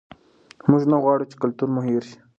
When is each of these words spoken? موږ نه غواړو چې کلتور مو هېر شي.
موږ 0.69 0.83
نه 0.91 0.97
غواړو 1.03 1.29
چې 1.31 1.35
کلتور 1.41 1.67
مو 1.73 1.81
هېر 1.87 2.03
شي. 2.09 2.17